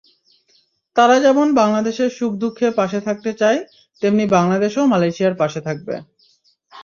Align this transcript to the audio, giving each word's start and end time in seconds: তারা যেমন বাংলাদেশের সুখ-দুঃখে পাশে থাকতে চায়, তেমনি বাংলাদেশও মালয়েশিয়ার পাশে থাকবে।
তারা 0.95 1.15
যেমন 1.19 1.47
বাংলাদেশের 1.55 2.09
সুখ-দুঃখে 2.09 2.67
পাশে 2.71 2.99
থাকতে 3.01 3.31
চায়, 3.33 3.59
তেমনি 4.01 4.23
বাংলাদেশও 4.35 4.89
মালয়েশিয়ার 4.91 5.35
পাশে 5.35 5.59
থাকবে। 5.61 5.95